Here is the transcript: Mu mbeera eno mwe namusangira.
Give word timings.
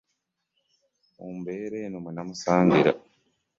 Mu 1.17 1.27
mbeera 1.37 1.77
eno 1.85 1.97
mwe 2.03 2.11
namusangira. 2.13 2.91